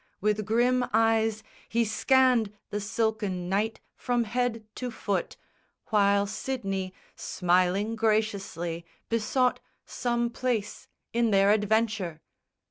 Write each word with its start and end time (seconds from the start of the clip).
With 0.19 0.47
grim 0.47 0.83
eyes 0.93 1.43
He 1.69 1.85
scanned 1.85 2.51
the 2.71 2.81
silken 2.81 3.47
knight 3.47 3.79
from 3.95 4.23
head 4.23 4.65
to 4.73 4.89
foot, 4.89 5.37
While 5.89 6.25
Sidney, 6.25 6.91
smiling 7.15 7.95
graciously, 7.95 8.83
besought 9.09 9.59
Some 9.85 10.31
place 10.31 10.87
in 11.13 11.29
their 11.29 11.51
adventure. 11.51 12.19